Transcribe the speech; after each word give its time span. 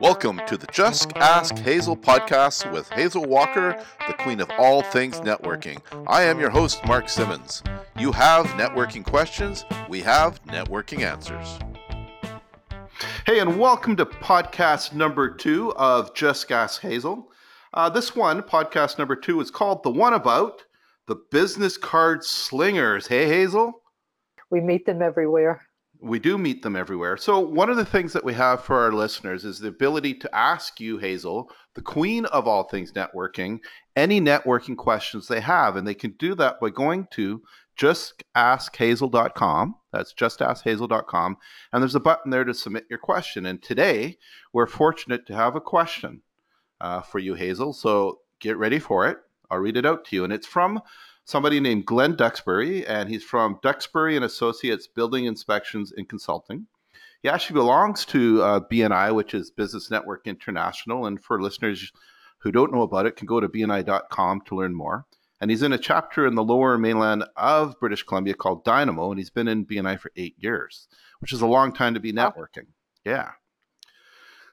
Welcome 0.00 0.40
to 0.48 0.56
the 0.56 0.66
Just 0.72 1.16
Ask 1.16 1.56
Hazel 1.58 1.96
podcast 1.96 2.72
with 2.72 2.90
Hazel 2.90 3.24
Walker, 3.24 3.80
the 4.08 4.14
queen 4.14 4.40
of 4.40 4.50
all 4.58 4.82
things 4.82 5.20
networking. 5.20 5.80
I 6.08 6.22
am 6.22 6.40
your 6.40 6.50
host, 6.50 6.84
Mark 6.86 7.08
Simmons. 7.08 7.62
You 7.96 8.10
have 8.10 8.46
networking 8.46 9.04
questions, 9.04 9.64
we 9.88 10.00
have 10.00 10.44
networking 10.46 11.02
answers. 11.02 11.60
Hey, 13.26 13.38
and 13.38 13.60
welcome 13.60 13.94
to 13.94 14.06
podcast 14.06 14.92
number 14.92 15.30
two 15.30 15.72
of 15.74 16.12
Just 16.16 16.50
Ask 16.50 16.80
Hazel. 16.82 17.30
Uh, 17.74 17.88
this 17.90 18.16
one, 18.16 18.42
podcast 18.42 18.98
number 18.98 19.14
two, 19.14 19.40
is 19.40 19.52
called 19.52 19.84
The 19.84 19.90
One 19.92 20.14
About 20.14 20.64
the 21.06 21.16
Business 21.30 21.76
Card 21.76 22.24
Slingers. 22.24 23.06
Hey, 23.06 23.28
Hazel. 23.28 23.82
We 24.50 24.60
meet 24.60 24.84
them 24.86 25.00
everywhere. 25.00 25.64
We 26.02 26.18
do 26.18 26.38
meet 26.38 26.62
them 26.62 26.76
everywhere. 26.76 27.16
So, 27.16 27.38
one 27.38 27.68
of 27.68 27.76
the 27.76 27.84
things 27.84 28.12
that 28.14 28.24
we 28.24 28.32
have 28.34 28.64
for 28.64 28.78
our 28.78 28.92
listeners 28.92 29.44
is 29.44 29.58
the 29.58 29.68
ability 29.68 30.14
to 30.14 30.34
ask 30.34 30.80
you, 30.80 30.98
Hazel, 30.98 31.50
the 31.74 31.82
queen 31.82 32.24
of 32.26 32.48
all 32.48 32.64
things 32.64 32.92
networking, 32.92 33.60
any 33.96 34.20
networking 34.20 34.76
questions 34.76 35.28
they 35.28 35.40
have. 35.40 35.76
And 35.76 35.86
they 35.86 35.94
can 35.94 36.12
do 36.12 36.34
that 36.36 36.58
by 36.60 36.70
going 36.70 37.08
to 37.12 37.42
justaskhazel.com. 37.78 39.74
That's 39.92 40.14
justaskhazel.com. 40.14 41.36
And 41.72 41.82
there's 41.82 41.94
a 41.94 42.00
button 42.00 42.30
there 42.30 42.44
to 42.44 42.54
submit 42.54 42.86
your 42.88 42.98
question. 42.98 43.46
And 43.46 43.62
today, 43.62 44.18
we're 44.52 44.66
fortunate 44.66 45.26
to 45.26 45.34
have 45.34 45.54
a 45.54 45.60
question 45.60 46.22
uh, 46.80 47.02
for 47.02 47.18
you, 47.18 47.34
Hazel. 47.34 47.72
So, 47.72 48.20
get 48.40 48.56
ready 48.56 48.78
for 48.78 49.06
it. 49.06 49.18
I'll 49.50 49.58
read 49.58 49.76
it 49.76 49.86
out 49.86 50.04
to 50.06 50.16
you. 50.16 50.24
And 50.24 50.32
it's 50.32 50.46
from 50.46 50.80
somebody 51.30 51.60
named 51.60 51.86
Glenn 51.86 52.16
Duxbury, 52.16 52.84
and 52.84 53.08
he's 53.08 53.22
from 53.22 53.60
Duxbury 53.62 54.16
and 54.16 54.24
Associates 54.24 54.88
Building 54.88 55.26
Inspections 55.26 55.92
and 55.96 56.08
Consulting. 56.08 56.66
He 57.22 57.28
actually 57.28 57.54
belongs 57.54 58.04
to 58.06 58.42
uh, 58.42 58.60
BNI, 58.60 59.14
which 59.14 59.32
is 59.32 59.52
Business 59.52 59.92
Network 59.92 60.26
International. 60.26 61.06
And 61.06 61.22
for 61.22 61.40
listeners 61.40 61.92
who 62.38 62.50
don't 62.50 62.72
know 62.72 62.82
about 62.82 63.06
it, 63.06 63.14
can 63.14 63.26
go 63.26 63.38
to 63.38 63.48
bni.com 63.48 64.40
to 64.46 64.56
learn 64.56 64.74
more. 64.74 65.06
And 65.40 65.52
he's 65.52 65.62
in 65.62 65.72
a 65.72 65.78
chapter 65.78 66.26
in 66.26 66.34
the 66.34 66.42
lower 66.42 66.76
mainland 66.76 67.24
of 67.36 67.78
British 67.78 68.02
Columbia 68.02 68.34
called 68.34 68.64
Dynamo, 68.64 69.12
and 69.12 69.20
he's 69.20 69.30
been 69.30 69.48
in 69.48 69.64
BNI 69.64 70.00
for 70.00 70.10
eight 70.16 70.34
years, 70.36 70.88
which 71.20 71.32
is 71.32 71.42
a 71.42 71.46
long 71.46 71.72
time 71.72 71.94
to 71.94 72.00
be 72.00 72.12
networking. 72.12 72.66
Yeah. 73.04 73.30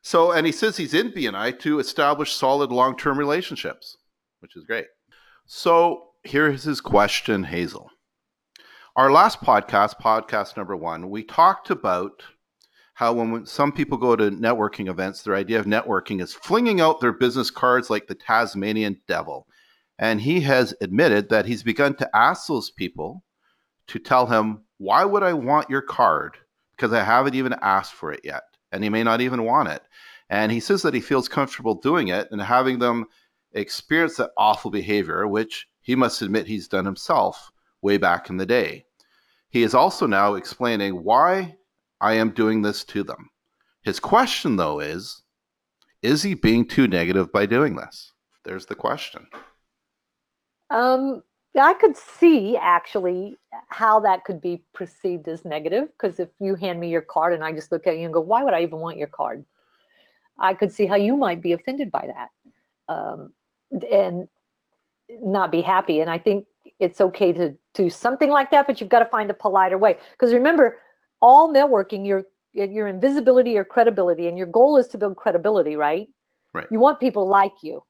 So, 0.03 0.31
and 0.31 0.45
he 0.45 0.51
says 0.51 0.77
he's 0.77 0.93
in 0.93 1.11
BNI 1.11 1.59
to 1.61 1.79
establish 1.79 2.33
solid 2.33 2.71
long 2.71 2.95
term 2.95 3.17
relationships, 3.17 3.97
which 4.41 4.55
is 4.55 4.63
great. 4.63 4.85
So, 5.47 6.06
here's 6.27 6.63
his 6.63 6.81
question, 6.81 7.45
Hazel. 7.45 7.89
Our 8.97 9.11
last 9.11 9.39
podcast, 9.39 9.99
podcast 10.01 10.57
number 10.57 10.75
one, 10.75 11.09
we 11.09 11.23
talked 11.23 11.69
about 11.69 12.21
how 12.95 13.13
when 13.13 13.45
some 13.45 13.71
people 13.71 13.97
go 13.97 14.15
to 14.15 14.31
networking 14.31 14.89
events, 14.89 15.21
their 15.21 15.35
idea 15.35 15.59
of 15.59 15.65
networking 15.65 16.21
is 16.21 16.33
flinging 16.33 16.81
out 16.81 16.99
their 16.99 17.13
business 17.13 17.49
cards 17.49 17.89
like 17.89 18.07
the 18.07 18.15
Tasmanian 18.15 18.99
devil. 19.07 19.47
And 19.99 20.19
he 20.19 20.41
has 20.41 20.73
admitted 20.81 21.29
that 21.29 21.45
he's 21.45 21.63
begun 21.63 21.95
to 21.95 22.09
ask 22.15 22.47
those 22.47 22.71
people 22.71 23.23
to 23.87 23.99
tell 23.99 24.25
him, 24.25 24.65
Why 24.79 25.05
would 25.05 25.23
I 25.23 25.33
want 25.33 25.69
your 25.69 25.81
card? 25.81 26.37
Because 26.75 26.91
I 26.91 27.03
haven't 27.03 27.35
even 27.35 27.55
asked 27.61 27.93
for 27.93 28.11
it 28.11 28.21
yet. 28.23 28.43
And 28.71 28.83
he 28.83 28.89
may 28.89 29.03
not 29.03 29.21
even 29.21 29.43
want 29.43 29.69
it. 29.69 29.81
And 30.29 30.51
he 30.51 30.59
says 30.59 30.81
that 30.81 30.93
he 30.93 30.99
feels 30.99 31.29
comfortable 31.29 31.75
doing 31.75 32.09
it 32.09 32.27
and 32.31 32.41
having 32.41 32.79
them 32.79 33.05
experience 33.53 34.17
that 34.17 34.31
awful 34.37 34.71
behavior, 34.71 35.25
which 35.25 35.67
he 35.87 35.95
must 35.95 36.21
admit 36.21 36.45
he's 36.45 36.67
done 36.67 36.83
himself 36.83 37.49
way 37.81 37.95
back 37.95 38.29
in 38.29 38.35
the 38.35 38.45
day. 38.45 38.85
He 39.47 39.63
is 39.63 39.73
also 39.73 40.05
now 40.05 40.33
explaining 40.33 41.01
why 41.01 41.55
I 42.01 42.15
am 42.15 42.31
doing 42.31 42.61
this 42.61 42.83
to 42.85 43.03
them. 43.03 43.29
His 43.83 43.97
question, 43.97 44.57
though, 44.57 44.81
is 44.81 45.23
is 46.01 46.21
he 46.21 46.33
being 46.33 46.67
too 46.67 46.89
negative 46.89 47.31
by 47.31 47.45
doing 47.45 47.77
this? 47.77 48.11
There's 48.43 48.65
the 48.65 48.75
question. 48.75 49.27
Um, 50.69 51.23
I 51.57 51.73
could 51.73 51.95
see 51.95 52.57
actually 52.57 53.37
how 53.69 54.01
that 54.01 54.25
could 54.25 54.41
be 54.41 54.61
perceived 54.73 55.29
as 55.29 55.45
negative 55.45 55.87
because 55.93 56.19
if 56.19 56.27
you 56.41 56.55
hand 56.55 56.81
me 56.81 56.89
your 56.89 57.01
card 57.01 57.33
and 57.33 57.45
I 57.45 57.53
just 57.53 57.71
look 57.71 57.87
at 57.87 57.97
you 57.97 58.03
and 58.03 58.13
go, 58.13 58.19
why 58.19 58.43
would 58.43 58.53
I 58.53 58.61
even 58.61 58.79
want 58.79 58.97
your 58.97 59.07
card? 59.07 59.45
I 60.37 60.53
could 60.53 60.71
see 60.73 60.85
how 60.85 60.97
you 60.97 61.15
might 61.15 61.41
be 61.41 61.53
offended 61.53 61.91
by 61.91 62.09
that. 62.13 62.93
Um, 62.93 63.31
and 63.89 64.27
not 65.09 65.51
be 65.51 65.61
happy. 65.61 66.01
And 66.01 66.09
I 66.09 66.17
think 66.17 66.45
it's 66.79 67.01
okay 67.01 67.33
to 67.33 67.55
do 67.73 67.89
something 67.89 68.29
like 68.29 68.51
that, 68.51 68.67
but 68.67 68.79
you've 68.79 68.89
got 68.89 68.99
to 68.99 69.05
find 69.05 69.29
a 69.29 69.33
politer 69.33 69.77
way. 69.77 69.97
Because 70.11 70.33
remember, 70.33 70.77
all 71.21 71.53
networking, 71.53 72.05
you're 72.05 72.25
your 72.53 72.87
invisibility 72.87 73.55
or 73.57 73.63
credibility, 73.63 74.27
and 74.27 74.37
your 74.37 74.47
goal 74.47 74.77
is 74.77 74.87
to 74.87 74.97
build 74.97 75.15
credibility, 75.15 75.75
right? 75.75 76.07
Right. 76.53 76.65
You 76.71 76.79
want 76.79 76.99
people 76.99 77.27
like 77.27 77.53
you. 77.61 77.83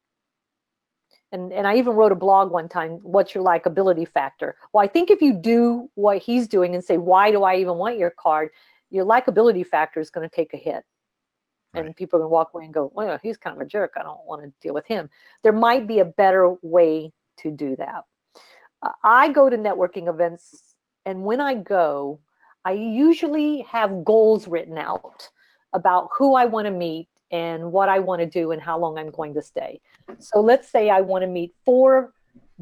And 1.32 1.54
and 1.54 1.68
I 1.68 1.76
even 1.78 1.94
wrote 1.94 2.12
a 2.12 2.16
blog 2.16 2.52
one 2.52 2.68
time, 2.68 3.00
what's 3.02 3.34
your 3.34 3.44
likability 3.44 4.08
factor? 4.08 4.56
Well, 4.74 4.84
I 4.84 4.88
think 4.88 5.10
if 5.10 5.22
you 5.22 5.34
do 5.34 5.90
what 5.96 6.18
he's 6.18 6.48
doing 6.48 6.76
and 6.76 6.84
say, 6.84 6.98
why 6.98 7.32
do 7.32 7.44
I 7.44 7.58
even 7.58 7.76
want 7.76 7.98
your 7.98 8.12
card? 8.12 8.50
Your 8.90 9.06
likability 9.06 9.66
factor 9.66 10.00
is 10.00 10.10
going 10.10 10.28
to 10.28 10.34
take 10.36 10.54
a 10.54 10.58
hit 10.58 10.84
and 11.86 11.96
people 11.96 12.20
can 12.20 12.30
walk 12.30 12.52
away 12.54 12.66
and 12.66 12.74
go, 12.74 12.92
well, 12.94 13.20
he's 13.22 13.38
kind 13.38 13.56
of 13.56 13.62
a 13.62 13.66
jerk. 13.66 13.94
I 13.98 14.04
don't 14.04 14.26
want 14.26 14.42
to 14.44 14.52
deal 14.62 14.74
with 14.74 14.88
him. 14.88 15.10
There 15.44 15.54
might 15.54 15.88
be 15.88 16.00
a 16.00 16.06
better 16.06 16.56
way 16.62 17.12
to 17.38 17.52
do 17.52 17.76
that. 17.76 18.04
Uh, 18.82 18.92
I 19.04 19.32
go 19.32 19.50
to 19.50 19.58
networking 19.58 20.08
events, 20.08 20.76
and 21.06 21.24
when 21.24 21.42
I 21.42 21.56
go, 21.56 22.20
I 22.66 22.74
usually 22.74 23.62
have 23.62 24.04
goals 24.04 24.48
written 24.48 24.78
out 24.78 25.30
about 25.74 26.10
who 26.18 26.36
I 26.36 26.46
want 26.46 26.66
to 26.66 26.72
meet 26.72 27.08
and 27.32 27.72
what 27.72 27.90
I 27.90 28.00
want 28.00 28.22
to 28.22 28.26
do 28.26 28.52
and 28.52 28.62
how 28.62 28.78
long 28.78 28.98
I'm 28.98 29.12
going 29.12 29.34
to 29.34 29.42
stay. 29.42 29.82
So 30.20 30.40
let's 30.40 30.70
say 30.70 30.90
I 30.90 31.02
want 31.02 31.24
to 31.24 31.28
meet 31.28 31.54
four 31.66 32.14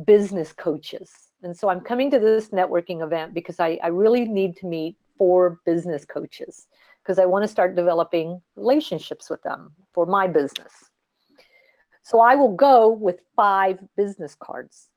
business 0.05 0.51
coaches. 0.51 1.11
And 1.43 1.55
so 1.55 1.69
I'm 1.69 1.81
coming 1.81 2.09
to 2.11 2.19
this 2.19 2.49
networking 2.49 3.03
event 3.03 3.33
because 3.33 3.59
I, 3.59 3.79
I 3.83 3.87
really 3.87 4.25
need 4.25 4.57
to 4.57 4.65
meet 4.65 4.95
four 5.17 5.59
business 5.65 6.05
coaches 6.05 6.67
because 7.05 7.19
I 7.19 7.25
want 7.25 7.43
to 7.43 7.47
start 7.47 7.75
developing 7.75 8.41
relationships 8.55 9.29
with 9.29 9.43
them 9.43 9.73
for 9.93 10.07
my 10.07 10.25
business. 10.25 10.71
So 12.01 12.19
I 12.19 12.35
will 12.35 12.55
go 12.55 12.89
with 12.89 13.19
five 13.35 13.79
business 13.95 14.35
cards. 14.39 14.89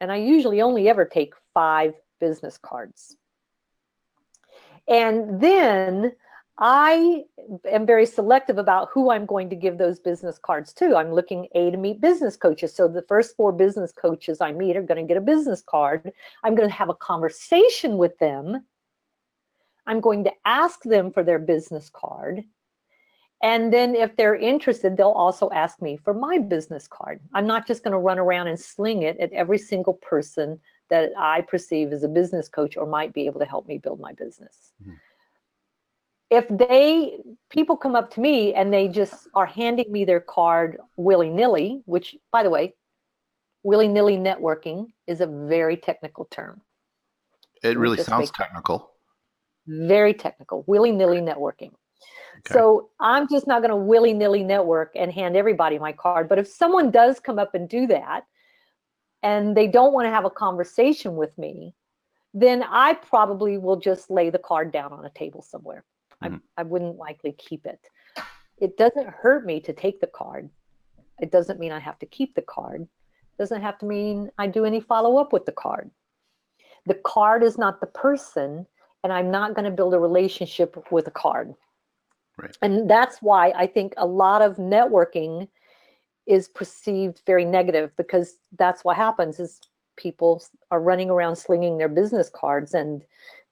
And 0.00 0.12
I 0.12 0.16
usually 0.16 0.60
only 0.60 0.88
ever 0.90 1.06
take 1.06 1.32
five 1.54 1.94
business 2.20 2.58
cards. 2.58 3.16
And 4.88 5.40
then 5.40 6.12
I 6.58 7.24
am 7.70 7.86
very 7.86 8.04
selective 8.04 8.58
about 8.58 8.90
who 8.92 9.10
I'm 9.10 9.24
going 9.24 9.48
to 9.50 9.56
give 9.56 9.78
those 9.78 9.98
business 9.98 10.38
cards 10.38 10.74
to. 10.74 10.96
I'm 10.96 11.12
looking 11.12 11.48
A 11.54 11.70
to 11.70 11.78
meet 11.78 12.00
business 12.00 12.36
coaches. 12.36 12.74
So 12.74 12.88
the 12.88 13.02
first 13.02 13.36
four 13.36 13.52
business 13.52 13.90
coaches 13.90 14.40
I 14.40 14.52
meet 14.52 14.76
are 14.76 14.82
going 14.82 15.00
to 15.00 15.08
get 15.08 15.16
a 15.16 15.22
business 15.22 15.62
card. 15.66 16.12
I'm 16.44 16.54
going 16.54 16.68
to 16.68 16.74
have 16.74 16.90
a 16.90 16.94
conversation 16.94 17.96
with 17.96 18.18
them 18.18 18.64
I'm 19.86 20.00
going 20.00 20.24
to 20.24 20.32
ask 20.44 20.82
them 20.82 21.10
for 21.10 21.22
their 21.24 21.38
business 21.38 21.90
card. 21.92 22.44
And 23.42 23.72
then 23.72 23.96
if 23.96 24.14
they're 24.16 24.36
interested, 24.36 24.96
they'll 24.96 25.08
also 25.08 25.50
ask 25.50 25.82
me 25.82 25.96
for 25.96 26.14
my 26.14 26.38
business 26.38 26.86
card. 26.86 27.20
I'm 27.34 27.46
not 27.46 27.66
just 27.66 27.82
going 27.82 27.92
to 27.92 27.98
run 27.98 28.20
around 28.20 28.46
and 28.46 28.58
sling 28.58 29.02
it 29.02 29.18
at 29.18 29.32
every 29.32 29.58
single 29.58 29.94
person 29.94 30.60
that 30.90 31.10
I 31.18 31.40
perceive 31.40 31.92
as 31.92 32.04
a 32.04 32.08
business 32.08 32.48
coach 32.48 32.76
or 32.76 32.86
might 32.86 33.12
be 33.12 33.26
able 33.26 33.40
to 33.40 33.46
help 33.46 33.66
me 33.66 33.78
build 33.78 33.98
my 33.98 34.12
business. 34.12 34.72
Mm-hmm. 34.80 34.92
If 36.30 36.46
they 36.48 37.18
people 37.50 37.76
come 37.76 37.96
up 37.96 38.14
to 38.14 38.20
me 38.20 38.54
and 38.54 38.72
they 38.72 38.88
just 38.88 39.28
are 39.34 39.44
handing 39.44 39.90
me 39.90 40.04
their 40.04 40.20
card 40.20 40.78
willy-nilly, 40.96 41.82
which 41.84 42.14
by 42.30 42.42
the 42.42 42.50
way, 42.50 42.74
willy-nilly 43.64 44.16
networking 44.16 44.86
is 45.06 45.20
a 45.20 45.26
very 45.26 45.76
technical 45.76 46.26
term. 46.30 46.62
It 47.62 47.76
really 47.76 47.98
sounds 47.98 48.30
technical 48.30 48.91
very 49.66 50.14
technical, 50.14 50.64
willy 50.66 50.92
nilly 50.92 51.20
networking. 51.20 51.72
Okay. 52.38 52.54
So 52.54 52.90
I'm 52.98 53.28
just 53.28 53.46
not 53.46 53.60
going 53.60 53.70
to 53.70 53.76
willy 53.76 54.12
nilly 54.12 54.42
network 54.42 54.92
and 54.96 55.12
hand 55.12 55.36
everybody 55.36 55.78
my 55.78 55.92
card. 55.92 56.28
But 56.28 56.38
if 56.38 56.48
someone 56.48 56.90
does 56.90 57.20
come 57.20 57.38
up 57.38 57.54
and 57.54 57.68
do 57.68 57.86
that 57.88 58.24
and 59.22 59.56
they 59.56 59.68
don't 59.68 59.92
want 59.92 60.06
to 60.06 60.10
have 60.10 60.24
a 60.24 60.30
conversation 60.30 61.14
with 61.14 61.36
me, 61.38 61.74
then 62.34 62.64
I 62.66 62.94
probably 62.94 63.58
will 63.58 63.76
just 63.76 64.10
lay 64.10 64.30
the 64.30 64.38
card 64.38 64.72
down 64.72 64.92
on 64.92 65.04
a 65.04 65.10
table 65.10 65.42
somewhere. 65.42 65.84
Mm-hmm. 66.22 66.36
I, 66.56 66.60
I 66.60 66.64
wouldn't 66.64 66.96
likely 66.96 67.32
keep 67.32 67.66
it. 67.66 67.80
It 68.58 68.76
doesn't 68.76 69.08
hurt 69.08 69.44
me 69.44 69.60
to 69.60 69.72
take 69.72 70.00
the 70.00 70.06
card. 70.06 70.48
It 71.20 71.30
doesn't 71.30 71.60
mean 71.60 71.72
I 71.72 71.78
have 71.78 71.98
to 72.00 72.06
keep 72.06 72.34
the 72.34 72.42
card. 72.42 72.82
It 72.82 73.38
doesn't 73.38 73.62
have 73.62 73.78
to 73.78 73.86
mean 73.86 74.30
I 74.38 74.46
do 74.46 74.64
any 74.64 74.80
follow 74.80 75.18
up 75.18 75.32
with 75.32 75.46
the 75.46 75.52
card. 75.52 75.90
The 76.86 76.98
card 77.04 77.42
is 77.44 77.58
not 77.58 77.80
the 77.80 77.86
person 77.86 78.66
and 79.02 79.12
I'm 79.12 79.30
not 79.30 79.54
going 79.54 79.64
to 79.64 79.70
build 79.70 79.94
a 79.94 79.98
relationship 79.98 80.76
with 80.90 81.06
a 81.06 81.10
card. 81.10 81.54
Right. 82.38 82.56
And 82.62 82.88
that's 82.88 83.18
why 83.20 83.50
I 83.50 83.66
think 83.66 83.94
a 83.96 84.06
lot 84.06 84.42
of 84.42 84.56
networking 84.56 85.48
is 86.26 86.48
perceived 86.48 87.22
very 87.26 87.44
negative 87.44 87.90
because 87.96 88.36
that's 88.58 88.84
what 88.84 88.96
happens 88.96 89.40
is 89.40 89.60
people 89.96 90.42
are 90.70 90.80
running 90.80 91.10
around 91.10 91.36
slinging 91.36 91.78
their 91.78 91.88
business 91.88 92.30
cards 92.32 92.74
and 92.74 93.02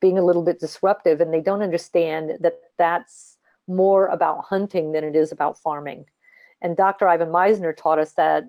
being 0.01 0.19
a 0.19 0.25
little 0.25 0.43
bit 0.43 0.61
disruptive 0.61 1.21
and 1.21 1.35
they 1.35 1.41
don't 1.41 1.63
understand 1.63 2.39
that 2.41 2.55
that's 2.79 3.37
more 3.69 4.07
about 4.07 4.45
hunting 4.45 4.93
than 4.93 5.05
it 5.05 5.15
is 5.15 5.33
about 5.33 5.59
farming. 5.59 6.05
And 6.63 6.77
Dr. 6.77 7.09
Ivan 7.09 7.29
Misner 7.29 7.77
taught 7.77 7.99
us 7.99 8.13
that 8.13 8.45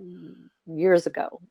years 0.65 1.05
ago. 1.05 1.41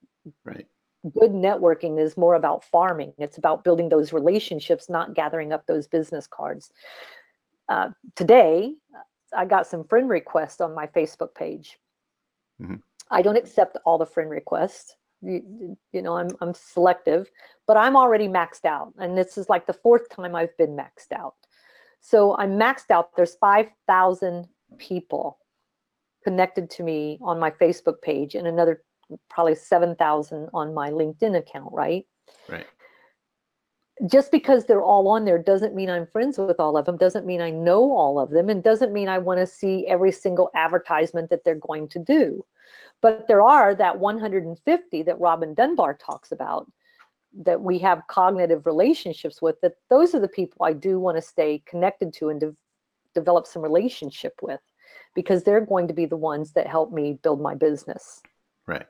Right. 0.45 0.67
Good 1.03 1.33
networking 1.33 1.99
is 1.99 2.17
more 2.17 2.35
about 2.35 2.65
farming. 2.65 3.15
It's 3.19 3.39
about 3.39 3.65
building 3.65 3.89
those 3.89 4.13
relationships, 4.13 4.91
not 4.91 5.15
gathering 5.15 5.53
up 5.53 5.67
those 5.67 5.87
business 5.87 6.27
cards. 6.27 6.73
Uh, 7.71 7.91
today, 8.17 8.75
I 9.35 9.47
got 9.47 9.67
some 9.67 9.85
friend 9.85 10.09
requests 10.09 10.61
on 10.61 10.75
my 10.75 10.87
Facebook 10.89 11.35
page. 11.35 11.79
Mm-hmm. 12.61 12.77
I 13.11 13.23
don't 13.23 13.37
accept 13.37 13.79
all 13.85 13.99
the 13.99 14.07
friend 14.07 14.31
requests. 14.31 14.95
You, 15.23 15.77
you, 15.93 16.03
know, 16.03 16.17
I'm 16.17 16.31
I'm 16.41 16.55
selective, 16.55 17.31
but 17.67 17.77
I'm 17.77 17.97
already 17.97 18.27
maxed 18.27 18.65
out, 18.65 18.95
and 18.99 19.17
this 19.17 19.37
is 19.37 19.49
like 19.49 19.67
the 19.67 19.75
fourth 19.75 20.09
time 20.09 20.35
I've 20.35 20.57
been 20.57 20.77
maxed 20.77 21.13
out. 21.15 21.35
So 22.01 22.37
I'm 22.39 22.53
maxed 22.59 22.91
out. 22.91 23.15
There's 23.17 23.35
five 23.35 23.67
thousand 23.87 24.49
people 24.79 25.39
connected 26.25 26.71
to 26.71 26.83
me 26.83 27.19
on 27.21 27.39
my 27.39 27.51
Facebook 27.51 28.01
page, 28.01 28.35
and 28.35 28.47
another 28.47 28.83
probably 29.29 29.55
seven 29.55 29.95
thousand 29.97 30.49
on 30.55 30.75
my 30.75 30.91
LinkedIn 30.91 31.37
account. 31.37 31.73
Right. 31.73 32.07
Right 32.49 32.67
just 34.09 34.33
because 34.33 34.65
they're 34.65 34.83
all 34.83 35.09
on 35.09 35.25
there 35.25 35.39
doesn't 35.39 35.75
mean 35.75 35.91
I'm 35.91 36.07
friends 36.07 36.39
with 36.39 36.59
all 36.59 36.77
of 36.77 36.87
them, 36.87 36.97
doesn't 36.97 37.27
mean 37.27 37.41
I 37.41 37.51
know 37.51 37.93
all 37.93 38.19
of 38.19 38.31
them, 38.31 38.49
and 38.49 38.63
doesn't 38.63 38.93
mean 38.93 39.09
I 39.09 39.19
want 39.19 39.41
to 39.41 39.47
see 39.47 39.87
every 39.87 40.13
single 40.13 40.51
advertisement 40.55 41.31
that 41.31 41.45
they're 41.45 41.57
going 41.57 41.89
to 41.89 41.99
do. 41.99 42.45
But 43.03 43.29
there 43.29 43.43
are 43.43 43.75
that 43.75 43.99
150 43.99 45.03
that 45.03 45.21
Robin 45.21 45.55
Dunbar 45.55 45.95
talks 45.95 46.33
about 46.33 46.71
that 47.45 47.61
we 47.61 47.79
have 47.79 48.07
cognitive 48.09 48.67
relationships 48.67 49.41
with, 49.43 49.61
that 49.61 49.75
those 49.89 50.15
are 50.15 50.21
the 50.21 50.29
people 50.29 50.65
I 50.65 50.73
do 50.73 50.99
want 50.99 51.17
to 51.17 51.23
stay 51.23 51.63
connected 51.67 52.13
to 52.15 52.31
and 52.31 52.41
de- 52.41 52.57
develop 53.15 53.47
some 53.47 53.63
relationship 53.63 54.35
with 54.43 54.61
because 55.15 55.43
they're 55.43 55.65
going 55.65 55.89
to 55.89 55.95
be 55.95 56.07
the 56.07 56.17
ones 56.17 56.53
that 56.53 56.67
help 56.67 56.93
me 56.93 57.19
build 57.23 57.41
my 57.41 57.55
business. 57.55 58.23
Right. 58.67 58.87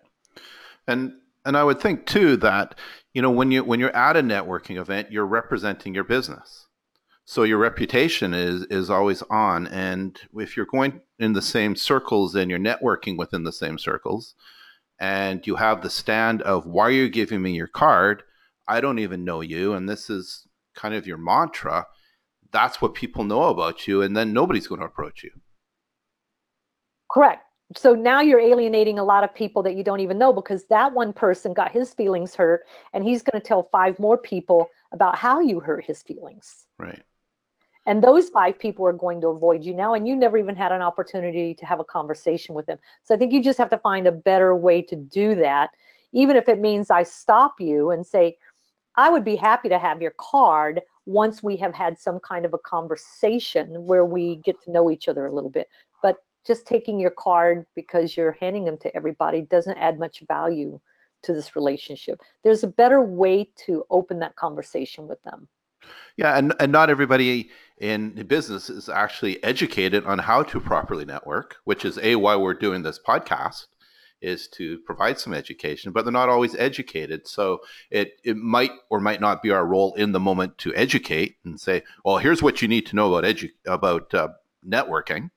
And 0.86 1.12
and 1.44 1.56
I 1.56 1.64
would 1.64 1.80
think 1.80 2.06
too 2.06 2.36
that 2.38 2.76
you 3.14 3.22
know 3.22 3.30
when 3.30 3.50
you 3.50 3.64
when 3.64 3.80
you're 3.80 3.94
at 3.96 4.16
a 4.16 4.22
networking 4.22 4.78
event, 4.80 5.10
you're 5.10 5.26
representing 5.26 5.94
your 5.94 6.04
business. 6.04 6.66
So 7.24 7.44
your 7.44 7.58
reputation 7.58 8.34
is 8.34 8.64
is 8.64 8.90
always 8.90 9.22
on 9.30 9.66
and 9.68 10.18
if 10.34 10.56
you're 10.56 10.66
going 10.66 11.00
in 11.18 11.32
the 11.32 11.42
same 11.42 11.76
circles 11.76 12.34
and 12.34 12.50
you're 12.50 12.58
networking 12.58 13.16
within 13.16 13.44
the 13.44 13.52
same 13.52 13.78
circles 13.78 14.34
and 14.98 15.46
you 15.46 15.56
have 15.56 15.82
the 15.82 15.90
stand 15.90 16.42
of 16.42 16.66
why 16.66 16.88
are 16.88 16.90
you 16.90 17.08
giving 17.08 17.40
me 17.40 17.52
your 17.52 17.68
card? 17.68 18.24
I 18.66 18.80
don't 18.80 18.98
even 18.98 19.24
know 19.24 19.40
you 19.42 19.74
and 19.74 19.88
this 19.88 20.10
is 20.10 20.46
kind 20.74 20.94
of 20.94 21.06
your 21.06 21.18
mantra. 21.18 21.86
That's 22.52 22.82
what 22.82 22.94
people 22.94 23.22
know 23.22 23.44
about 23.44 23.86
you 23.86 24.02
and 24.02 24.16
then 24.16 24.32
nobody's 24.32 24.66
going 24.66 24.80
to 24.80 24.86
approach 24.86 25.22
you. 25.22 25.30
Correct 27.10 27.44
so 27.76 27.94
now 27.94 28.20
you're 28.20 28.40
alienating 28.40 28.98
a 28.98 29.04
lot 29.04 29.22
of 29.22 29.34
people 29.34 29.62
that 29.62 29.76
you 29.76 29.84
don't 29.84 30.00
even 30.00 30.18
know 30.18 30.32
because 30.32 30.64
that 30.66 30.92
one 30.92 31.12
person 31.12 31.52
got 31.52 31.70
his 31.70 31.94
feelings 31.94 32.34
hurt 32.34 32.66
and 32.92 33.04
he's 33.04 33.22
going 33.22 33.40
to 33.40 33.46
tell 33.46 33.68
five 33.70 33.98
more 33.98 34.18
people 34.18 34.68
about 34.92 35.16
how 35.16 35.40
you 35.40 35.60
hurt 35.60 35.84
his 35.84 36.02
feelings. 36.02 36.66
Right. 36.78 37.02
And 37.86 38.02
those 38.02 38.28
five 38.28 38.58
people 38.58 38.86
are 38.86 38.92
going 38.92 39.20
to 39.20 39.28
avoid 39.28 39.64
you 39.64 39.74
now 39.74 39.94
and 39.94 40.06
you 40.06 40.16
never 40.16 40.36
even 40.36 40.56
had 40.56 40.72
an 40.72 40.82
opportunity 40.82 41.54
to 41.54 41.66
have 41.66 41.80
a 41.80 41.84
conversation 41.84 42.54
with 42.54 42.66
them. 42.66 42.78
So 43.04 43.14
i 43.14 43.18
think 43.18 43.32
you 43.32 43.42
just 43.42 43.58
have 43.58 43.70
to 43.70 43.78
find 43.78 44.06
a 44.06 44.12
better 44.12 44.54
way 44.54 44.82
to 44.82 44.96
do 44.96 45.34
that. 45.36 45.70
Even 46.12 46.36
if 46.36 46.48
it 46.48 46.58
means 46.58 46.90
i 46.90 47.04
stop 47.04 47.60
you 47.60 47.90
and 47.90 48.04
say 48.04 48.36
i 48.96 49.08
would 49.08 49.24
be 49.24 49.36
happy 49.36 49.68
to 49.68 49.78
have 49.78 50.02
your 50.02 50.14
card 50.18 50.80
once 51.06 51.42
we 51.42 51.56
have 51.56 51.74
had 51.74 51.98
some 51.98 52.18
kind 52.20 52.44
of 52.44 52.52
a 52.52 52.58
conversation 52.58 53.86
where 53.86 54.04
we 54.04 54.36
get 54.36 54.60
to 54.62 54.70
know 54.70 54.90
each 54.90 55.08
other 55.08 55.26
a 55.26 55.32
little 55.32 55.50
bit 55.50 55.68
just 56.46 56.66
taking 56.66 56.98
your 56.98 57.10
card 57.10 57.66
because 57.74 58.16
you're 58.16 58.36
handing 58.40 58.64
them 58.64 58.78
to 58.78 58.94
everybody 58.94 59.42
doesn't 59.42 59.78
add 59.78 59.98
much 59.98 60.22
value 60.28 60.80
to 61.22 61.32
this 61.32 61.54
relationship. 61.54 62.20
There's 62.44 62.64
a 62.64 62.68
better 62.68 63.02
way 63.02 63.50
to 63.66 63.84
open 63.90 64.18
that 64.20 64.36
conversation 64.36 65.06
with 65.06 65.22
them. 65.22 65.48
Yeah, 66.16 66.36
and, 66.36 66.54
and 66.60 66.72
not 66.72 66.90
everybody 66.90 67.50
in 67.78 68.10
business 68.26 68.68
is 68.68 68.88
actually 68.88 69.42
educated 69.42 70.04
on 70.04 70.18
how 70.18 70.42
to 70.44 70.60
properly 70.60 71.04
network, 71.04 71.56
which 71.64 71.84
is 71.84 71.98
a 72.02 72.16
why 72.16 72.36
we're 72.36 72.54
doing 72.54 72.82
this 72.82 73.00
podcast 73.06 73.66
is 74.20 74.48
to 74.48 74.78
provide 74.80 75.18
some 75.18 75.32
education, 75.32 75.92
but 75.92 76.04
they're 76.04 76.12
not 76.12 76.28
always 76.28 76.54
educated. 76.56 77.26
So 77.26 77.60
it 77.90 78.20
it 78.22 78.36
might 78.36 78.72
or 78.90 79.00
might 79.00 79.20
not 79.20 79.42
be 79.42 79.50
our 79.50 79.66
role 79.66 79.94
in 79.94 80.12
the 80.12 80.20
moment 80.20 80.58
to 80.58 80.74
educate 80.74 81.36
and 81.44 81.58
say, 81.58 81.82
well, 82.04 82.18
here's 82.18 82.42
what 82.42 82.60
you 82.60 82.68
need 82.68 82.84
to 82.86 82.96
know 82.96 83.14
about 83.14 83.24
edu- 83.24 83.52
about 83.66 84.12
uh, 84.12 84.28
networking 84.66 85.30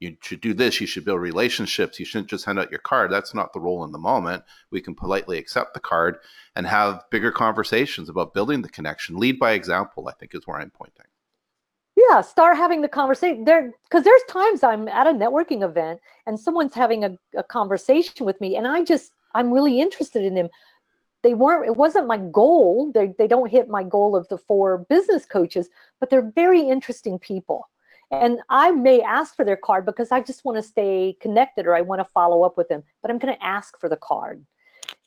you 0.00 0.16
should 0.22 0.40
do 0.40 0.54
this 0.54 0.80
you 0.80 0.86
should 0.86 1.04
build 1.04 1.20
relationships 1.20 2.00
you 2.00 2.06
shouldn't 2.06 2.30
just 2.30 2.44
hand 2.44 2.58
out 2.58 2.70
your 2.70 2.80
card. 2.80 3.12
That's 3.12 3.34
not 3.34 3.52
the 3.52 3.60
role 3.60 3.84
in 3.84 3.92
the 3.92 3.98
moment. 3.98 4.42
We 4.70 4.80
can 4.80 4.94
politely 4.94 5.38
accept 5.38 5.74
the 5.74 5.80
card 5.80 6.16
and 6.56 6.66
have 6.66 7.04
bigger 7.10 7.30
conversations 7.30 8.08
about 8.08 8.34
building 8.34 8.62
the 8.62 8.68
connection. 8.70 9.18
Lead 9.18 9.38
by 9.38 9.52
example 9.52 10.08
i 10.08 10.12
think 10.12 10.34
is 10.34 10.46
where 10.46 10.58
i'm 10.58 10.70
pointing. 10.70 11.04
Yeah 11.96 12.22
start 12.22 12.56
having 12.56 12.80
the 12.80 12.88
conversation 12.88 13.44
there 13.44 13.72
because 13.84 14.04
there's 14.04 14.22
times 14.28 14.62
i'm 14.62 14.88
at 14.88 15.06
a 15.06 15.12
networking 15.12 15.62
event 15.62 16.00
and 16.26 16.40
someone's 16.40 16.74
having 16.74 17.04
a, 17.04 17.16
a 17.36 17.42
conversation 17.42 18.24
with 18.24 18.40
me 18.40 18.56
and 18.56 18.66
i 18.66 18.82
just 18.82 19.12
i'm 19.34 19.52
really 19.52 19.80
interested 19.80 20.24
in 20.24 20.34
them. 20.34 20.48
They 21.22 21.34
weren't 21.34 21.66
it 21.66 21.76
wasn't 21.76 22.06
my 22.06 22.16
goal. 22.16 22.90
They, 22.94 23.12
they 23.18 23.28
don't 23.28 23.50
hit 23.50 23.68
my 23.68 23.82
goal 23.82 24.16
of 24.16 24.26
the 24.28 24.38
four 24.38 24.86
business 24.88 25.26
coaches 25.26 25.68
but 25.98 26.08
they're 26.08 26.32
very 26.34 26.62
interesting 26.62 27.18
people 27.18 27.68
and 28.10 28.40
I 28.48 28.70
may 28.70 29.00
ask 29.00 29.36
for 29.36 29.44
their 29.44 29.56
card 29.56 29.86
because 29.86 30.10
I 30.10 30.20
just 30.20 30.44
want 30.44 30.56
to 30.56 30.62
stay 30.62 31.16
connected 31.20 31.66
or 31.66 31.74
I 31.74 31.80
want 31.80 32.00
to 32.00 32.04
follow 32.12 32.42
up 32.42 32.56
with 32.56 32.68
them, 32.68 32.82
but 33.02 33.10
I'm 33.10 33.18
going 33.18 33.34
to 33.34 33.44
ask 33.44 33.78
for 33.78 33.88
the 33.88 33.96
card. 33.96 34.44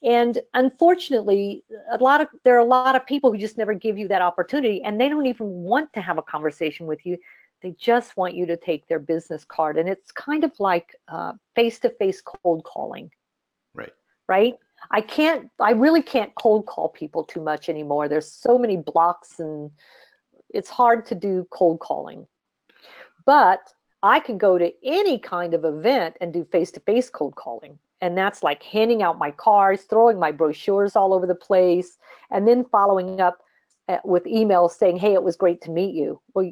And 0.02 0.40
unfortunately, 0.54 1.64
a 1.92 1.98
lot 1.98 2.22
of 2.22 2.28
there 2.44 2.56
are 2.56 2.60
a 2.60 2.66
lot 2.66 2.96
of 2.96 3.06
people 3.06 3.32
who 3.32 3.38
just 3.38 3.58
never 3.58 3.74
give 3.74 3.98
you 3.98 4.08
that 4.10 4.22
opportunity 4.22 4.82
and 4.84 5.00
they 5.00 5.10
don't 5.10 5.26
even 5.26 5.48
want 5.48 5.92
to 5.94 6.02
have 6.02 6.18
a 6.18 6.22
conversation 6.22 6.86
with 6.86 7.06
you. 7.06 7.18
They 7.62 7.76
just 7.80 8.18
want 8.18 8.36
you 8.36 8.46
to 8.46 8.58
take 8.58 8.88
their 8.88 9.00
business 9.00 9.46
card. 9.46 9.78
And 9.78 9.88
it's 9.88 10.12
kind 10.12 10.44
of 10.44 10.52
like 10.60 10.96
face 11.56 11.80
to 11.80 11.90
face 11.90 12.22
cold 12.22 12.64
calling. 12.66 13.10
Right. 13.74 13.94
Right. 14.28 14.56
I 14.92 15.00
can't, 15.00 15.50
I 15.62 15.72
really 15.72 16.02
can't 16.02 16.36
cold 16.36 16.66
call 16.66 16.90
people 16.90 17.24
too 17.24 17.42
much 17.42 17.70
anymore. 17.70 18.10
There's 18.10 18.30
so 18.30 18.58
many 18.58 18.76
blocks 18.76 19.40
and 19.40 19.72
it's 20.50 20.70
hard 20.70 21.06
to 21.08 21.16
do 21.16 21.48
cold 21.52 21.80
calling. 21.80 22.28
But 23.26 23.74
I 24.02 24.20
can 24.20 24.38
go 24.38 24.58
to 24.58 24.72
any 24.84 25.18
kind 25.18 25.54
of 25.54 25.64
event 25.64 26.18
and 26.20 26.34
do 26.34 26.44
face 26.46 26.72
to 26.72 26.80
face 26.82 27.10
cold 27.10 27.36
calling. 27.36 27.80
And 28.02 28.18
that's 28.18 28.44
like 28.44 28.62
handing 28.64 29.02
out 29.02 29.18
my 29.18 29.32
cards, 29.32 29.84
throwing 29.84 30.20
my 30.20 30.32
brochures 30.32 30.96
all 30.96 31.14
over 31.14 31.26
the 31.26 31.36
place, 31.36 31.98
and 32.30 32.46
then 32.46 32.66
following 32.66 33.22
up 33.22 33.40
uh, 33.88 33.98
with 34.04 34.26
emails 34.26 34.72
saying, 34.72 34.98
Hey, 34.98 35.14
it 35.14 35.24
was 35.24 35.38
great 35.38 35.62
to 35.62 35.72
meet 35.72 35.96
you. 35.96 36.20
Well, 36.34 36.52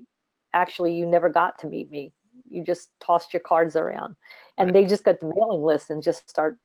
actually, 0.53 0.95
you 0.95 1.05
never 1.05 1.27
got 1.27 1.59
to 1.59 1.67
meet 1.67 1.91
me. 1.91 2.13
You 2.49 2.63
just 2.63 2.89
tossed 3.01 3.33
your 3.33 3.41
cards 3.41 3.75
around. 3.75 4.15
And 4.57 4.73
they 4.73 4.85
just 4.85 5.03
got 5.03 5.19
the 5.19 5.33
mailing 5.35 5.63
list 5.63 5.89
and 5.89 6.03
just 6.03 6.29
start 6.29 6.57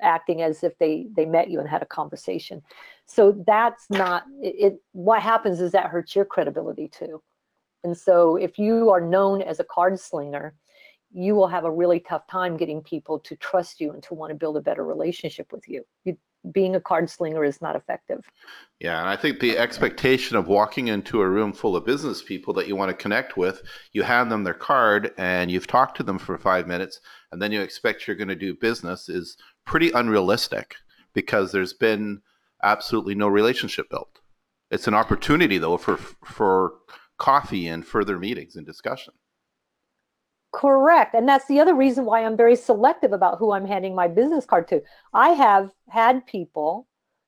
acting 0.00 0.42
as 0.42 0.62
if 0.62 0.76
they 0.78 1.06
they 1.16 1.24
met 1.24 1.50
you 1.50 1.58
and 1.58 1.68
had 1.68 1.82
a 1.82 1.86
conversation 1.86 2.62
so 3.06 3.32
that's 3.46 3.88
not 3.88 4.24
it, 4.42 4.54
it 4.58 4.82
what 4.92 5.22
happens 5.22 5.58
is 5.58 5.72
that 5.72 5.86
hurts 5.86 6.14
your 6.14 6.24
credibility 6.24 6.88
too 6.88 7.22
and 7.86 7.96
so 7.96 8.34
if 8.34 8.58
you 8.58 8.90
are 8.90 9.00
known 9.00 9.42
as 9.42 9.60
a 9.60 9.64
card 9.64 10.00
slinger, 10.00 10.56
you 11.12 11.36
will 11.36 11.46
have 11.46 11.64
a 11.64 11.70
really 11.70 12.00
tough 12.00 12.26
time 12.26 12.56
getting 12.56 12.82
people 12.82 13.20
to 13.20 13.36
trust 13.36 13.80
you 13.80 13.92
and 13.92 14.02
to 14.02 14.14
want 14.14 14.30
to 14.30 14.34
build 14.34 14.56
a 14.56 14.60
better 14.60 14.84
relationship 14.84 15.52
with 15.52 15.68
you. 15.68 15.84
you 16.04 16.18
being 16.50 16.74
a 16.74 16.80
card 16.80 17.08
slinger 17.08 17.44
is 17.44 17.62
not 17.62 17.76
effective. 17.76 18.28
Yeah, 18.80 18.98
and 18.98 19.08
I 19.08 19.14
think 19.14 19.38
the 19.38 19.56
expectation 19.56 20.36
of 20.36 20.48
walking 20.48 20.88
into 20.88 21.20
a 21.20 21.28
room 21.28 21.52
full 21.52 21.76
of 21.76 21.86
business 21.86 22.24
people 22.24 22.52
that 22.54 22.66
you 22.66 22.74
want 22.74 22.88
to 22.90 23.02
connect 23.02 23.36
with, 23.36 23.62
you 23.92 24.02
hand 24.02 24.32
them 24.32 24.42
their 24.42 24.52
card 24.52 25.12
and 25.16 25.48
you've 25.48 25.68
talked 25.68 25.96
to 25.98 26.02
them 26.02 26.18
for 26.18 26.36
five 26.38 26.66
minutes, 26.66 27.00
and 27.30 27.40
then 27.40 27.52
you 27.52 27.60
expect 27.60 28.08
you're 28.08 28.16
going 28.16 28.26
to 28.26 28.34
do 28.34 28.52
business 28.52 29.08
is 29.08 29.36
pretty 29.64 29.92
unrealistic 29.92 30.74
because 31.14 31.52
there's 31.52 31.72
been 31.72 32.20
absolutely 32.64 33.14
no 33.14 33.28
relationship 33.28 33.88
built. 33.90 34.20
It's 34.72 34.88
an 34.88 34.94
opportunity 34.94 35.58
though 35.58 35.76
for 35.76 35.96
for 35.96 36.74
coffee 37.18 37.68
and 37.68 37.86
further 37.86 38.18
meetings 38.18 38.56
and 38.56 38.66
discussion. 38.66 39.14
Correct. 40.52 41.14
And 41.14 41.28
that's 41.28 41.46
the 41.46 41.60
other 41.60 41.74
reason 41.74 42.04
why 42.04 42.24
I'm 42.24 42.36
very 42.36 42.56
selective 42.56 43.12
about 43.12 43.38
who 43.38 43.52
I'm 43.52 43.66
handing 43.66 43.94
my 43.94 44.08
business 44.08 44.46
card 44.46 44.68
to. 44.68 44.82
I 45.12 45.30
have 45.30 45.70
had 45.88 46.26
people 46.26 46.86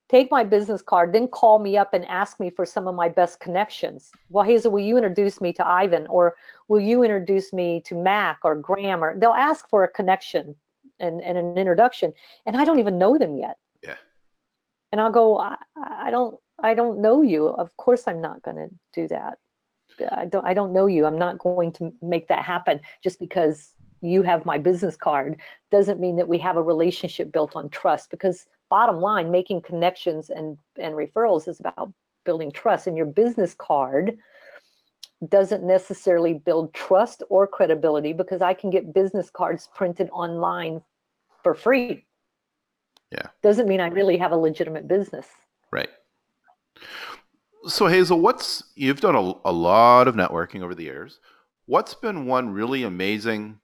take 0.09 0.31
my 0.31 0.43
business 0.43 0.81
card, 0.81 1.13
then 1.13 1.27
call 1.27 1.59
me 1.59 1.77
up 1.77 1.93
and 1.93 2.03
ask 2.05 2.39
me 2.39 2.49
for 2.49 2.65
some 2.65 2.87
of 2.87 2.95
my 2.95 3.07
best 3.07 3.39
connections. 3.39 4.09
Well, 4.29 4.43
Hazel, 4.43 4.71
will 4.71 4.79
you 4.79 4.97
introduce 4.97 5.39
me 5.39 5.53
to 5.53 5.67
Ivan? 5.67 6.07
Or 6.07 6.35
will 6.67 6.79
you 6.79 7.03
introduce 7.03 7.53
me 7.53 7.81
to 7.85 7.95
Mac 7.95 8.39
or 8.43 8.55
Graham? 8.55 9.03
Or 9.03 9.17
they'll 9.17 9.31
ask 9.31 9.69
for 9.69 9.83
a 9.83 9.91
connection 9.91 10.55
and, 10.99 11.21
and 11.21 11.37
an 11.37 11.57
introduction. 11.57 12.11
And 12.47 12.57
I 12.57 12.65
don't 12.65 12.79
even 12.79 12.97
know 12.97 13.17
them 13.19 13.37
yet. 13.37 13.57
Yeah. 13.83 13.95
And 14.91 14.99
I'll 14.99 15.11
go, 15.11 15.37
I, 15.37 15.55
I 15.77 16.09
don't 16.09 16.35
I 16.61 16.73
don't 16.73 16.99
know 16.99 17.21
you. 17.21 17.47
Of 17.47 17.75
course, 17.77 18.03
I'm 18.07 18.21
not 18.21 18.41
going 18.41 18.57
to 18.57 18.69
do 18.93 19.07
that. 19.09 19.37
I 20.11 20.25
don't. 20.25 20.45
I 20.45 20.53
don't 20.53 20.73
know 20.73 20.87
you. 20.87 21.05
I'm 21.05 21.17
not 21.17 21.37
going 21.37 21.71
to 21.73 21.93
make 22.01 22.27
that 22.27 22.43
happen 22.43 22.79
just 23.03 23.19
because 23.19 23.73
you 24.01 24.21
have 24.23 24.45
my 24.45 24.57
business 24.57 24.95
card. 24.95 25.37
Doesn't 25.71 25.99
mean 25.99 26.15
that 26.17 26.27
we 26.27 26.37
have 26.39 26.57
a 26.57 26.61
relationship 26.61 27.31
built 27.31 27.55
on 27.55 27.69
trust. 27.69 28.09
Because 28.09 28.45
bottom 28.69 29.01
line, 29.01 29.31
making 29.31 29.61
connections 29.61 30.29
and 30.29 30.57
and 30.77 30.95
referrals 30.95 31.47
is 31.47 31.59
about 31.59 31.91
building 32.25 32.51
trust. 32.51 32.87
And 32.87 32.95
your 32.95 33.05
business 33.05 33.53
card 33.53 34.17
doesn't 35.27 35.63
necessarily 35.63 36.33
build 36.33 36.73
trust 36.73 37.23
or 37.29 37.45
credibility 37.45 38.13
because 38.13 38.41
I 38.41 38.53
can 38.53 38.69
get 38.69 38.93
business 38.93 39.29
cards 39.29 39.67
printed 39.75 40.09
online 40.11 40.81
for 41.43 41.53
free. 41.53 42.05
Yeah. 43.11 43.27
Doesn't 43.41 43.67
mean 43.67 43.81
I 43.81 43.87
really 43.87 44.17
have 44.17 44.31
a 44.31 44.37
legitimate 44.37 44.87
business. 44.87 45.27
Right. 45.71 45.89
So 47.69 47.85
Hazel, 47.85 48.19
what's 48.19 48.63
you've 48.75 48.99
done 48.99 49.15
a, 49.15 49.33
a 49.45 49.51
lot 49.51 50.07
of 50.07 50.15
networking 50.15 50.63
over 50.63 50.73
the 50.73 50.83
years. 50.83 51.19
What's 51.67 51.93
been 51.93 52.25
one 52.25 52.49
really 52.49 52.81
amazing 52.81 53.59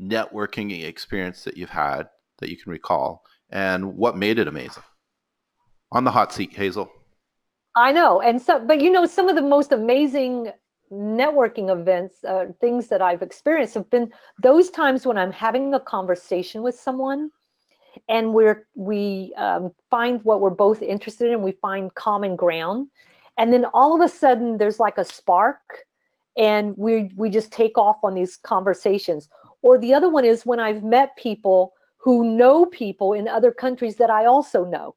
networking 0.00 0.84
experience 0.84 1.44
that 1.44 1.56
you've 1.56 1.70
had 1.70 2.08
that 2.40 2.50
you 2.50 2.56
can 2.56 2.72
recall, 2.72 3.22
and 3.50 3.96
what 3.96 4.16
made 4.16 4.40
it 4.40 4.48
amazing? 4.48 4.82
On 5.92 6.02
the 6.02 6.10
hot 6.10 6.32
seat, 6.32 6.52
Hazel. 6.52 6.90
I 7.76 7.92
know, 7.92 8.20
and 8.20 8.42
so, 8.42 8.58
but 8.58 8.80
you 8.80 8.90
know, 8.90 9.06
some 9.06 9.28
of 9.28 9.36
the 9.36 9.42
most 9.42 9.70
amazing 9.70 10.50
networking 10.92 11.70
events, 11.70 12.24
uh, 12.24 12.46
things 12.60 12.88
that 12.88 13.02
I've 13.02 13.22
experienced 13.22 13.74
have 13.74 13.88
been 13.88 14.12
those 14.42 14.68
times 14.68 15.06
when 15.06 15.16
I'm 15.16 15.32
having 15.32 15.74
a 15.74 15.80
conversation 15.80 16.62
with 16.62 16.74
someone 16.74 17.30
and 18.08 18.34
we're 18.34 18.66
we 18.74 19.32
um, 19.36 19.72
find 19.90 20.24
what 20.24 20.40
we're 20.40 20.50
both 20.50 20.82
interested 20.82 21.30
in 21.30 21.40
we 21.40 21.52
find 21.52 21.94
common 21.94 22.34
ground 22.34 22.88
and 23.38 23.52
then 23.52 23.64
all 23.74 23.94
of 23.94 24.00
a 24.00 24.12
sudden 24.12 24.58
there's 24.58 24.80
like 24.80 24.98
a 24.98 25.04
spark 25.04 25.84
and 26.36 26.76
we 26.76 27.10
we 27.16 27.30
just 27.30 27.52
take 27.52 27.78
off 27.78 27.96
on 28.02 28.14
these 28.14 28.36
conversations 28.36 29.28
or 29.62 29.78
the 29.78 29.94
other 29.94 30.08
one 30.08 30.24
is 30.24 30.44
when 30.46 30.60
i've 30.60 30.82
met 30.82 31.16
people 31.16 31.72
who 31.96 32.36
know 32.36 32.66
people 32.66 33.12
in 33.12 33.28
other 33.28 33.52
countries 33.52 33.96
that 33.96 34.10
i 34.10 34.24
also 34.24 34.64
know 34.64 34.94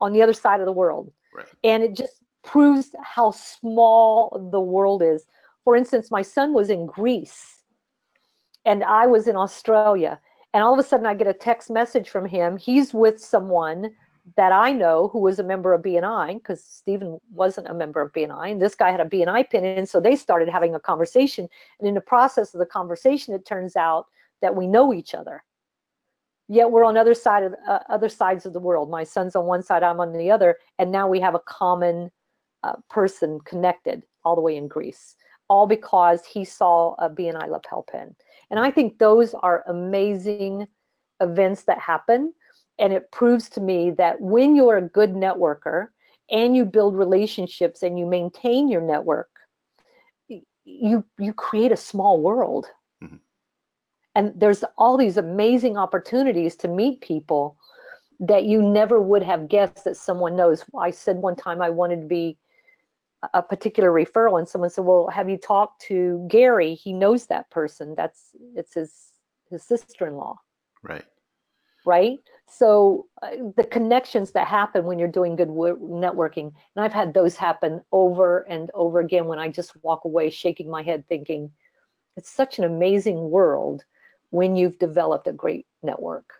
on 0.00 0.12
the 0.12 0.22
other 0.22 0.32
side 0.32 0.60
of 0.60 0.66
the 0.66 0.72
world 0.72 1.12
right. 1.34 1.46
and 1.64 1.82
it 1.82 1.96
just 1.96 2.22
proves 2.44 2.94
how 3.02 3.30
small 3.30 4.48
the 4.52 4.60
world 4.60 5.02
is 5.02 5.26
for 5.64 5.76
instance 5.76 6.10
my 6.10 6.22
son 6.22 6.52
was 6.52 6.70
in 6.70 6.86
greece 6.86 7.62
and 8.64 8.84
i 8.84 9.06
was 9.06 9.26
in 9.26 9.36
australia 9.36 10.20
and 10.54 10.62
all 10.62 10.72
of 10.72 10.78
a 10.78 10.88
sudden 10.88 11.04
I 11.04 11.14
get 11.14 11.26
a 11.26 11.34
text 11.34 11.68
message 11.68 12.08
from 12.08 12.26
him. 12.26 12.56
He's 12.56 12.94
with 12.94 13.20
someone 13.20 13.90
that 14.36 14.52
I 14.52 14.72
know 14.72 15.08
who 15.08 15.20
was 15.20 15.38
a 15.38 15.44
member 15.44 15.74
of 15.74 15.82
BNI 15.82 16.34
because 16.34 16.64
Stephen 16.64 17.20
wasn't 17.30 17.68
a 17.68 17.74
member 17.74 18.00
of 18.00 18.12
BNI, 18.12 18.52
and 18.52 18.62
this 18.62 18.74
guy 18.74 18.90
had 18.90 19.00
a 19.00 19.04
BNI 19.04 19.50
pin 19.50 19.64
in, 19.64 19.86
so 19.86 20.00
they 20.00 20.16
started 20.16 20.48
having 20.48 20.74
a 20.74 20.80
conversation. 20.80 21.48
And 21.78 21.86
in 21.88 21.94
the 21.94 22.00
process 22.00 22.54
of 22.54 22.58
the 22.60 22.66
conversation, 22.66 23.34
it 23.34 23.44
turns 23.44 23.76
out 23.76 24.06
that 24.40 24.56
we 24.56 24.66
know 24.66 24.94
each 24.94 25.14
other. 25.14 25.44
Yet 26.48 26.70
we're 26.70 26.84
on 26.84 26.96
other 26.96 27.14
side 27.14 27.42
of 27.42 27.54
uh, 27.66 27.80
other 27.88 28.08
sides 28.08 28.44
of 28.44 28.52
the 28.52 28.60
world. 28.60 28.90
My 28.90 29.04
son's 29.04 29.36
on 29.36 29.46
one 29.46 29.62
side, 29.62 29.82
I'm 29.82 30.00
on 30.00 30.12
the 30.12 30.30
other, 30.30 30.58
and 30.78 30.90
now 30.90 31.08
we 31.08 31.20
have 31.20 31.34
a 31.34 31.40
common 31.40 32.10
uh, 32.62 32.76
person 32.90 33.40
connected 33.44 34.04
all 34.24 34.34
the 34.34 34.42
way 34.42 34.56
in 34.56 34.68
Greece, 34.68 35.16
all 35.48 35.66
because 35.66 36.24
he 36.24 36.44
saw 36.44 36.94
a 36.98 37.10
BNI 37.10 37.48
lapel 37.48 37.84
pin. 37.90 38.14
And 38.50 38.58
I 38.58 38.70
think 38.70 38.98
those 38.98 39.34
are 39.34 39.64
amazing 39.68 40.66
events 41.20 41.64
that 41.64 41.78
happen. 41.78 42.32
And 42.78 42.92
it 42.92 43.10
proves 43.12 43.48
to 43.50 43.60
me 43.60 43.90
that 43.92 44.20
when 44.20 44.56
you're 44.56 44.76
a 44.76 44.82
good 44.82 45.14
networker 45.14 45.88
and 46.30 46.56
you 46.56 46.64
build 46.64 46.96
relationships 46.96 47.82
and 47.82 47.98
you 47.98 48.06
maintain 48.06 48.68
your 48.68 48.80
network, 48.80 49.28
you 50.64 51.04
you 51.18 51.32
create 51.32 51.72
a 51.72 51.76
small 51.76 52.20
world. 52.20 52.66
Mm-hmm. 53.02 53.16
And 54.14 54.32
there's 54.34 54.64
all 54.78 54.96
these 54.96 55.16
amazing 55.16 55.76
opportunities 55.76 56.56
to 56.56 56.68
meet 56.68 57.00
people 57.00 57.56
that 58.20 58.44
you 58.44 58.62
never 58.62 59.00
would 59.00 59.22
have 59.22 59.48
guessed 59.48 59.84
that 59.84 59.96
someone 59.96 60.36
knows. 60.36 60.64
I 60.78 60.90
said 60.90 61.16
one 61.16 61.36
time 61.36 61.60
I 61.60 61.70
wanted 61.70 62.00
to 62.02 62.06
be 62.06 62.38
a 63.32 63.42
particular 63.42 63.90
referral 63.90 64.38
and 64.38 64.48
someone 64.48 64.68
said 64.68 64.84
well 64.84 65.08
have 65.08 65.30
you 65.30 65.38
talked 65.38 65.80
to 65.80 66.26
gary 66.30 66.74
he 66.74 66.92
knows 66.92 67.26
that 67.26 67.48
person 67.50 67.94
that's 67.96 68.30
it's 68.54 68.74
his 68.74 68.92
his 69.50 69.62
sister-in-law 69.62 70.36
right 70.82 71.04
right 71.86 72.18
so 72.48 73.06
uh, 73.22 73.30
the 73.56 73.64
connections 73.64 74.30
that 74.32 74.46
happen 74.46 74.84
when 74.84 74.98
you're 74.98 75.08
doing 75.08 75.36
good 75.36 75.48
networking 75.48 76.52
and 76.76 76.84
i've 76.84 76.92
had 76.92 77.14
those 77.14 77.36
happen 77.36 77.80
over 77.92 78.40
and 78.48 78.70
over 78.74 79.00
again 79.00 79.26
when 79.26 79.38
i 79.38 79.48
just 79.48 79.72
walk 79.82 80.04
away 80.04 80.30
shaking 80.30 80.70
my 80.70 80.82
head 80.82 81.04
thinking 81.08 81.50
it's 82.16 82.30
such 82.30 82.58
an 82.58 82.64
amazing 82.64 83.30
world 83.30 83.84
when 84.30 84.56
you've 84.56 84.78
developed 84.78 85.26
a 85.26 85.32
great 85.32 85.66
network 85.82 86.34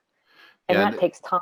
and 0.69 0.79
yeah, 0.79 0.91
that 0.91 1.01
takes 1.01 1.21
time 1.21 1.41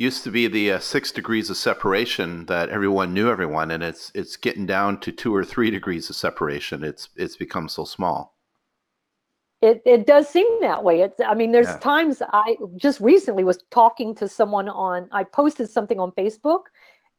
used 0.00 0.24
to 0.24 0.30
be 0.30 0.46
the 0.46 0.72
uh, 0.72 0.78
six 0.78 1.12
degrees 1.12 1.50
of 1.50 1.56
separation 1.58 2.46
that 2.46 2.70
everyone 2.70 3.12
knew 3.12 3.30
everyone, 3.30 3.70
and 3.70 3.82
it's 3.82 4.10
it's 4.14 4.36
getting 4.36 4.64
down 4.64 4.98
to 5.00 5.12
two 5.12 5.34
or 5.34 5.44
three 5.44 5.70
degrees 5.70 6.08
of 6.08 6.16
separation. 6.16 6.82
It's 6.82 7.10
it's 7.16 7.36
become 7.36 7.68
so 7.68 7.84
small. 7.84 8.34
It 9.62 9.82
it 9.84 10.06
does 10.06 10.28
seem 10.28 10.60
that 10.62 10.82
way. 10.82 11.02
It's 11.02 11.20
I 11.20 11.34
mean, 11.34 11.52
there's 11.52 11.66
yeah. 11.66 11.78
times 11.78 12.22
I 12.32 12.56
just 12.76 13.00
recently 13.00 13.44
was 13.44 13.62
talking 13.70 14.14
to 14.16 14.28
someone 14.28 14.68
on. 14.68 15.08
I 15.12 15.24
posted 15.24 15.68
something 15.68 16.00
on 16.00 16.12
Facebook, 16.12 16.64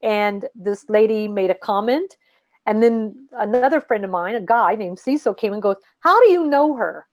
and 0.02 0.48
this 0.56 0.90
lady 0.90 1.28
made 1.28 1.52
a 1.52 1.56
comment, 1.56 2.18
and 2.66 2.82
then 2.82 3.28
another 3.34 3.80
friend 3.80 4.04
of 4.04 4.10
mine, 4.10 4.36
a 4.36 4.42
guy 4.42 4.74
named 4.76 4.98
Cecil, 4.98 5.36
came 5.36 5.54
and 5.54 5.62
goes, 5.62 5.78
"How 6.00 6.20
do 6.24 6.32
you 6.32 6.48
know 6.48 6.76
her?" 6.76 7.08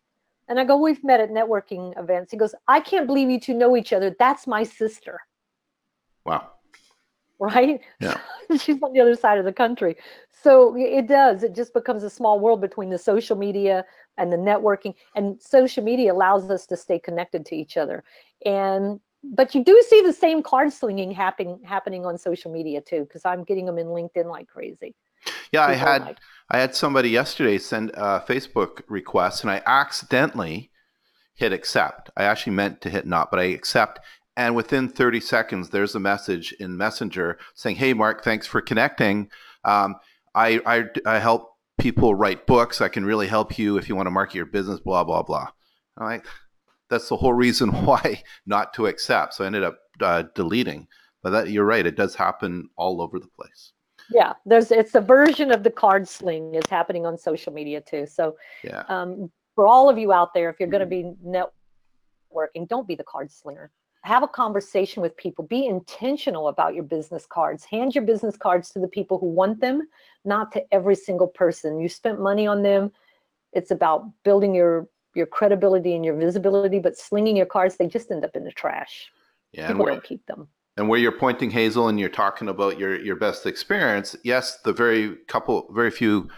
And 0.49 0.59
I 0.59 0.65
go, 0.65 0.79
"We've 0.79 1.05
met 1.05 1.21
at 1.21 1.31
networking 1.31 1.99
events." 1.99 2.33
He 2.33 2.39
goes, 2.39 2.55
"I 2.67 2.81
can't 2.81 3.07
believe 3.07 3.29
you 3.29 3.39
two 3.39 3.55
know 3.55 3.77
each 3.77 3.93
other. 3.93 4.17
That's 4.19 4.47
my 4.47 4.63
sister." 4.63 5.21
Wow. 6.25 6.53
Right? 7.39 7.81
Yeah. 8.01 8.19
She's 8.59 8.83
on 8.83 8.93
the 8.93 9.01
other 9.01 9.15
side 9.15 9.39
of 9.39 9.45
the 9.45 9.53
country. 9.53 9.97
So 10.43 10.75
it 10.77 11.07
does. 11.07 11.43
It 11.43 11.55
just 11.55 11.75
becomes 11.75 12.03
a 12.03 12.11
small 12.11 12.41
world 12.41 12.61
between 12.61 12.89
the 12.89 12.99
social 12.99 13.37
media 13.37 13.85
and 14.17 14.33
the 14.33 14.37
networking. 14.37 14.95
And 15.15 15.41
social 15.41 15.85
media 15.85 16.13
allows 16.13 16.49
us 16.51 16.67
to 16.67 16.77
stay 16.77 16.99
connected 16.99 17.45
to 17.47 17.55
each 17.55 17.77
other. 17.77 18.05
And 18.47 19.01
but 19.23 19.55
you 19.55 19.65
do 19.65 19.83
see 19.89 20.01
the 20.01 20.13
same 20.13 20.43
card 20.43 20.73
slinging 20.73 21.11
happening 21.11 21.61
happening 21.65 22.07
on 22.07 22.17
social 22.19 22.53
media 22.53 22.81
too, 22.81 23.01
because 23.01 23.25
I'm 23.25 23.45
getting 23.45 23.67
them 23.67 23.79
in 23.79 23.89
LinkedIn 23.89 24.27
like 24.27 24.49
crazy. 24.49 24.95
Yeah, 25.53 25.67
People 25.67 25.89
I 25.89 25.91
had 25.91 26.03
like, 26.03 26.19
I 26.51 26.59
had 26.59 26.75
somebody 26.75 27.11
yesterday 27.11 27.59
send 27.59 27.91
a 27.95 28.21
Facebook 28.27 28.83
request, 28.89 29.43
and 29.43 29.51
I 29.51 29.61
accidentally 29.67 30.71
hit 31.35 31.53
accept. 31.53 32.11
I 32.17 32.25
actually 32.25 32.55
meant 32.55 32.81
to 32.83 32.91
hit 32.91 33.07
not, 33.07 33.31
but 33.31 33.41
I 33.41 33.45
accept, 33.45 34.01
and 34.39 34.55
within 34.55 34.89
30 34.89 35.21
seconds 35.21 35.69
there's 35.69 35.97
a 35.97 36.01
message 36.01 36.53
in 36.61 36.77
messenger 36.77 37.39
saying 37.55 37.77
hey 37.77 37.93
mark 37.93 38.25
thanks 38.25 38.47
for 38.47 38.63
connecting. 38.63 39.29
Um, 39.65 39.97
I, 40.35 40.61
I, 40.65 40.85
I 41.05 41.19
help 41.19 41.51
people 41.79 42.15
write 42.15 42.47
books. 42.47 42.81
I 42.81 42.89
can 42.89 43.05
really 43.05 43.27
help 43.27 43.59
you 43.59 43.77
if 43.77 43.89
you 43.89 43.97
want 43.97 44.07
to 44.07 44.13
market 44.13 44.37
your 44.37 44.47
business 44.47 44.81
blah 44.81 45.05
blah 45.05 45.23
blah. 45.23 45.49
All 46.01 46.07
right 46.07 46.23
that's 46.89 47.09
the 47.09 47.17
whole 47.17 47.35
reason 47.35 47.69
why 47.85 48.23
not 48.47 48.73
to 48.75 48.87
accept. 48.87 49.35
So 49.35 49.45
i 49.45 49.47
ended 49.47 49.65
up 49.65 49.79
uh, 50.01 50.23
deleting. 50.35 50.87
But 51.21 51.31
that 51.31 51.51
you're 51.51 51.65
right 51.65 51.85
it 51.85 51.97
does 51.97 52.15
happen 52.15 52.71
all 52.77 53.03
over 53.03 53.19
the 53.19 53.29
place. 53.29 53.73
Yeah 54.09 54.35
there's 54.47 54.71
it's 54.71 54.95
a 54.95 55.01
version 55.01 55.51
of 55.51 55.65
the 55.65 55.71
card 55.71 56.09
sling 56.09 56.55
is 56.55 56.71
happening 56.71 57.05
on 57.05 57.19
social 57.19 57.53
media 57.53 57.81
too. 57.81 58.07
So 58.07 58.37
yeah. 58.63 58.85
um, 58.89 59.33
for 59.57 59.67
all 59.67 59.91
of 59.91 59.99
you 59.99 60.13
out 60.13 60.33
there 60.33 60.49
if 60.49 60.61
you're 60.61 60.69
going 60.69 60.81
to 60.81 60.87
be 60.87 61.13
networking 61.27 62.69
don't 62.69 62.87
be 62.87 62.95
the 62.95 63.03
card 63.03 63.33
slinger 63.33 63.73
have 64.03 64.23
a 64.23 64.29
conversation 64.29 65.03
with 65.03 65.17
people. 65.17 65.45
Be 65.45 65.67
intentional 65.67 66.49
about 66.49 66.75
your 66.75 66.85
business 66.85 67.27
cards. 67.27 67.65
Hand 67.65 67.95
your 67.95 68.05
business 68.05 68.37
cards 68.37 68.71
to 68.71 68.79
the 68.79 68.89
people 68.89 69.19
who 69.19 69.27
want 69.27 69.61
them 69.61 69.89
not 70.25 70.53
to 70.53 70.65
every 70.73 70.95
single 70.95 71.27
person. 71.27 71.81
You 71.81 71.89
spent 71.89 72.21
money 72.21 72.47
on 72.47 72.63
them. 72.63 72.93
It's 73.53 73.71
about 73.71 74.05
building 74.25 74.55
your 74.55 74.89
your 75.15 75.27
credibility 75.27 75.97
and 75.97 76.05
your 76.05 76.15
visibility 76.15 76.79
but 76.79 76.97
slinging 76.97 77.37
your 77.37 77.47
cards 77.47 77.77
they 77.77 77.87
just 77.87 78.11
end 78.11 78.25
up 78.25 78.37
in 78.37 78.45
the 78.45 78.53
trash. 78.53 79.11
Yeah 79.53 79.69
people 79.69 79.87
don't 79.87 80.05
keep 80.05 80.25
them. 80.27 80.47
and 80.77 80.89
where 80.89 81.01
you're 81.01 81.19
pointing 81.19 81.51
hazel 81.51 81.89
and 81.89 81.99
you're 81.99 82.09
talking 82.11 82.49
about 82.49 82.79
your 82.79 83.01
your 83.01 83.17
best 83.17 83.47
experience 83.47 84.15
yes 84.23 84.59
the 84.65 84.73
very 84.73 85.17
couple 85.27 85.73
very 85.73 85.91
few 85.91 86.29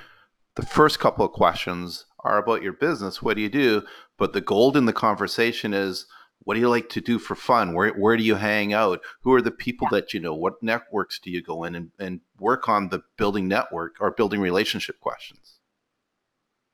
the 0.55 0.65
first 0.65 0.99
couple 0.99 1.25
of 1.25 1.33
questions 1.33 2.07
are 2.21 2.39
about 2.39 2.63
your 2.63 2.73
business. 2.73 3.23
What 3.23 3.37
do 3.37 3.43
you 3.43 3.49
do? 3.49 3.83
But 4.19 4.33
the 4.33 4.41
gold 4.41 4.77
in 4.77 4.85
the 4.85 4.93
conversation 4.93 5.73
is 5.73 6.07
what 6.45 6.55
do 6.55 6.61
you 6.61 6.69
like 6.69 6.89
to 6.91 7.01
do 7.01 7.19
for 7.19 7.35
fun? 7.35 7.75
Where 7.75 7.91
where 7.91 8.17
do 8.17 8.23
you 8.23 8.35
hang 8.35 8.73
out? 8.73 9.01
Who 9.23 9.33
are 9.35 9.43
the 9.43 9.51
people 9.51 9.89
yeah. 9.91 9.99
that 9.99 10.15
you 10.15 10.21
know? 10.21 10.35
What 10.35 10.63
networks 10.63 11.19
do 11.19 11.31
you 11.31 11.43
go 11.43 11.65
in 11.65 11.75
and, 11.75 11.91
and 11.99 12.21
work 12.39 12.69
on 12.69 12.89
the 12.89 13.03
building 13.17 13.47
network 13.47 13.97
or 14.01 14.11
building 14.13 14.41
relationship 14.41 14.99
questions? 15.01 15.59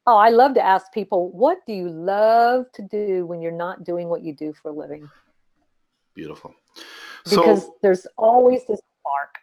Oh, 0.06 0.16
I 0.16 0.28
love 0.28 0.54
to 0.54 0.64
ask 0.64 0.92
people, 0.92 1.32
what 1.32 1.58
do 1.66 1.72
you 1.72 1.88
love 1.88 2.66
to 2.74 2.82
do 2.82 3.26
when 3.26 3.42
you're 3.42 3.50
not 3.50 3.82
doing 3.82 4.08
what 4.08 4.22
you 4.22 4.32
do 4.32 4.52
for 4.52 4.70
a 4.70 4.72
living? 4.72 5.10
Beautiful. 6.14 6.54
Because 7.24 7.64
so, 7.64 7.74
there's 7.82 8.06
always 8.16 8.60
this 8.66 8.78
spark. 9.00 9.34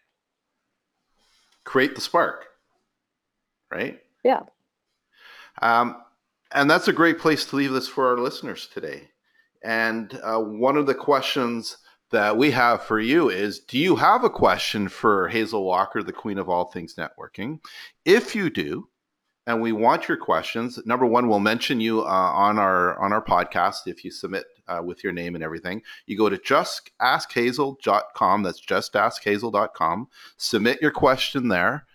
create 1.65 1.95
the 1.95 2.01
spark, 2.01 2.45
right? 3.69 4.01
Yeah. 4.23 4.43
Um, 5.61 5.97
and 6.53 6.71
that's 6.71 6.87
a 6.87 6.93
great 6.93 7.19
place 7.19 7.45
to 7.47 7.57
leave 7.57 7.73
this 7.73 7.89
for 7.89 8.07
our 8.07 8.17
listeners 8.17 8.69
today. 8.73 9.09
And 9.63 10.19
uh, 10.23 10.39
one 10.39 10.77
of 10.77 10.85
the 10.85 10.95
questions 10.95 11.77
that 12.11 12.37
we 12.37 12.51
have 12.51 12.83
for 12.83 12.99
you 12.99 13.29
is 13.29 13.59
Do 13.59 13.77
you 13.77 13.95
have 13.95 14.23
a 14.23 14.29
question 14.29 14.87
for 14.87 15.27
Hazel 15.27 15.65
Walker, 15.65 16.03
the 16.03 16.13
queen 16.13 16.37
of 16.37 16.49
all 16.49 16.65
things 16.65 16.95
networking? 16.95 17.59
If 18.05 18.35
you 18.35 18.49
do, 18.49 18.87
and 19.45 19.61
we 19.61 19.73
want 19.73 20.07
your 20.07 20.17
questions, 20.17 20.79
number 20.85 21.05
one, 21.05 21.27
we'll 21.27 21.39
mention 21.39 21.81
you 21.81 22.01
uh, 22.01 22.05
on 22.05 22.57
our 22.57 22.97
on 22.99 23.11
our 23.11 23.23
podcast 23.23 23.87
if 23.87 24.05
you 24.05 24.11
submit 24.11 24.45
uh, 24.67 24.81
with 24.83 25.03
your 25.03 25.11
name 25.11 25.35
and 25.35 25.43
everything. 25.43 25.81
You 26.05 26.17
go 26.17 26.29
to 26.29 26.37
justaskhazel.com. 26.37 28.43
That's 28.43 28.65
justaskhazel.com. 28.65 30.07
Submit 30.37 30.81
your 30.81 30.91
question 30.91 31.49
there. 31.49 31.85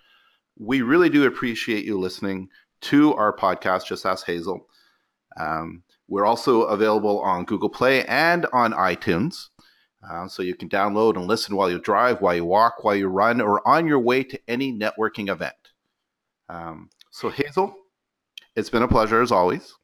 We 0.58 0.82
really 0.82 1.08
do 1.08 1.26
appreciate 1.26 1.84
you 1.84 1.98
listening 1.98 2.50
to 2.80 3.14
our 3.14 3.34
podcast, 3.34 3.86
Just 3.86 4.04
Ask 4.04 4.26
Hazel. 4.26 4.67
Um, 5.38 5.82
we're 6.08 6.26
also 6.26 6.62
available 6.62 7.20
on 7.20 7.44
Google 7.44 7.68
Play 7.68 8.04
and 8.06 8.46
on 8.52 8.72
iTunes. 8.72 9.48
Uh, 10.08 10.28
so 10.28 10.42
you 10.42 10.54
can 10.54 10.68
download 10.68 11.16
and 11.16 11.26
listen 11.26 11.56
while 11.56 11.70
you 11.70 11.78
drive, 11.78 12.20
while 12.20 12.34
you 12.34 12.44
walk, 12.44 12.84
while 12.84 12.94
you 12.94 13.08
run, 13.08 13.40
or 13.40 13.66
on 13.66 13.86
your 13.86 13.98
way 13.98 14.22
to 14.22 14.38
any 14.48 14.72
networking 14.72 15.28
event. 15.28 15.54
Um, 16.48 16.88
so, 17.10 17.28
Hazel, 17.28 17.74
it's 18.54 18.70
been 18.70 18.82
a 18.82 18.88
pleasure 18.88 19.20
as 19.20 19.32
always. 19.32 19.74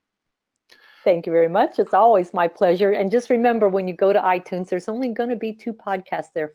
Thank 1.03 1.27
you 1.27 1.33
very 1.33 1.49
much. 1.49 1.79
It's 1.79 1.93
always 1.93 2.33
my 2.33 2.49
pleasure. 2.49 2.93
And 2.93 3.11
just 3.11 3.29
remember 3.29 3.69
when 3.69 3.87
you 3.87 3.95
go 3.95 4.13
to 4.13 4.21
iTunes, 4.21 4.69
there's 4.69 4.89
only 4.89 5.11
going 5.11 5.29
to 5.29 5.37
be 5.37 5.53
two 5.53 5.73
podcasts 5.73 6.33
there. 6.35 6.55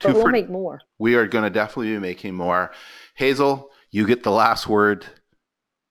But 0.00 0.14
we'll 0.14 0.28
make 0.28 0.48
more. 0.48 0.80
We 0.98 1.14
are 1.16 1.26
going 1.26 1.44
to 1.44 1.50
definitely 1.50 1.92
be 1.92 1.98
making 1.98 2.34
more. 2.34 2.72
Hazel, 3.16 3.70
you 3.90 4.06
get 4.06 4.22
the 4.22 4.30
last 4.30 4.66
word. 4.66 5.04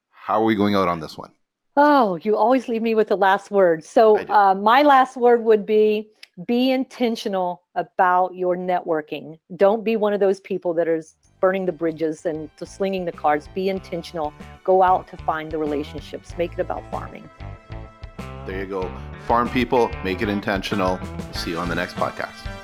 How 0.10 0.42
are 0.42 0.46
we 0.46 0.56
going 0.56 0.74
out 0.74 0.88
on 0.88 1.00
this 1.00 1.16
one? 1.16 1.32
Oh, 1.82 2.20
you 2.24 2.36
always 2.36 2.68
leave 2.68 2.82
me 2.82 2.94
with 2.94 3.08
the 3.08 3.16
last 3.16 3.52
word. 3.52 3.86
So, 3.86 4.18
uh, 4.28 4.54
my 4.54 4.82
last 4.82 5.16
word 5.16 5.46
would 5.46 5.66
be 5.66 6.10
be 6.46 6.72
intentional 6.72 7.64
about 7.76 8.36
your 8.36 8.58
networking. 8.58 9.40
Don't 9.56 9.82
be 9.82 9.96
one 9.96 10.12
of 10.12 10.20
those 10.20 10.42
people 10.42 10.74
that 10.74 10.90
is 10.90 11.16
burning 11.40 11.66
the 11.66 11.72
bridges 11.72 12.26
and 12.26 12.50
slinging 12.62 13.06
the 13.06 13.14
cards. 13.14 13.48
Be 13.56 13.70
intentional. 13.70 14.34
Go 14.66 14.84
out 14.84 15.08
to 15.08 15.18
find 15.24 15.50
the 15.50 15.58
relationships. 15.58 16.38
Make 16.38 16.52
it 16.52 16.60
about 16.60 16.84
farming. 16.92 17.30
There 18.46 18.60
you 18.60 18.66
go. 18.66 18.92
Farm 19.26 19.48
people, 19.48 19.90
make 20.04 20.22
it 20.22 20.28
intentional. 20.28 21.00
See 21.32 21.52
you 21.52 21.60
on 21.60 21.70
the 21.70 21.76
next 21.76 21.96
podcast. 21.96 22.59